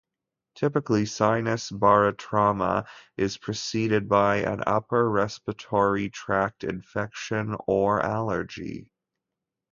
[0.55, 8.89] Typically, sinus barotrauma is preceded by an upper respiratory tract infection or allergy.